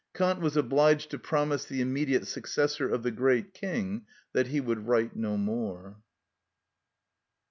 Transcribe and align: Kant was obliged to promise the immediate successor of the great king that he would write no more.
Kant 0.15 0.41
was 0.41 0.57
obliged 0.57 1.11
to 1.11 1.19
promise 1.19 1.63
the 1.65 1.79
immediate 1.79 2.25
successor 2.25 2.89
of 2.89 3.03
the 3.03 3.11
great 3.11 3.53
king 3.53 4.07
that 4.33 4.47
he 4.47 4.59
would 4.59 4.87
write 4.87 5.15
no 5.15 5.37
more. 5.37 5.97